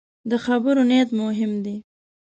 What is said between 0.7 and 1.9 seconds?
نیت مهم دی